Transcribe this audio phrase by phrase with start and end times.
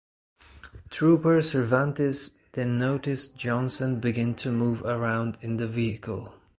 [0.89, 6.33] Trooper Cervantes then noticed Johnson begin to move around in the vehicle.